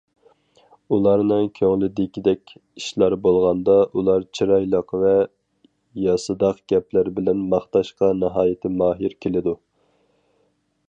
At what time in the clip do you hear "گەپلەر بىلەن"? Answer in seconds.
6.73-7.45